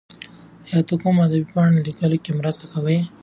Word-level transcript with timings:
ایا 0.69 0.79
ته 0.87 0.95
د 0.97 1.01
کوم 1.01 1.15
ادبي 1.25 1.45
پاڼې 1.53 1.71
په 1.77 1.83
لیکلو 1.89 2.17
کې 2.23 2.31
مرسته 2.39 2.65
کوې؟ 2.71 2.97